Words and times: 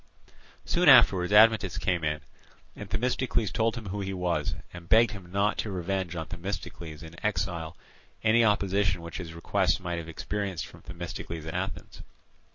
Soon 0.65 0.89
afterwards 0.89 1.31
Admetus 1.31 1.77
came 1.77 2.03
in, 2.03 2.21
and 2.75 2.89
Themistocles 2.89 3.51
told 3.51 3.75
him 3.75 3.89
who 3.89 4.01
he 4.01 4.15
was, 4.15 4.55
and 4.73 4.89
begged 4.89 5.11
him 5.11 5.31
not 5.31 5.59
to 5.59 5.69
revenge 5.69 6.15
on 6.15 6.25
Themistocles 6.27 7.03
in 7.03 7.23
exile 7.23 7.77
any 8.23 8.43
opposition 8.43 9.03
which 9.03 9.17
his 9.19 9.35
requests 9.35 9.79
might 9.79 9.99
have 9.99 10.09
experienced 10.09 10.65
from 10.65 10.81
Themistocles 10.81 11.45
at 11.45 11.53
Athens. 11.53 12.01